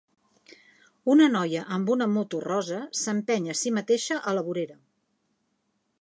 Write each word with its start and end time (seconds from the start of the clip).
Una 1.15 1.27
noia 1.33 1.65
amb 1.75 1.91
una 1.97 2.07
moto 2.15 2.41
rosa 2.47 2.81
s'empeny 3.03 3.47
a 3.55 3.59
si 3.63 3.75
mateixa 3.79 4.19
a 4.33 4.37
la 4.39 4.45
vorera. 4.49 4.79